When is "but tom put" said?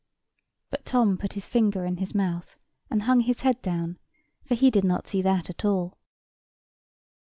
0.71-1.33